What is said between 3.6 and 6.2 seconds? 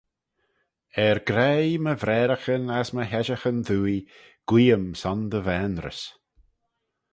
dooie: guee-ym son dty vaynrys.